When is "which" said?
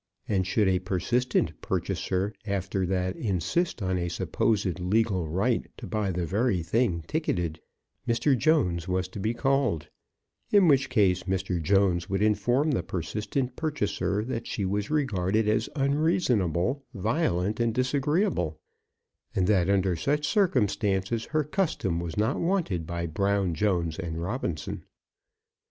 10.67-10.89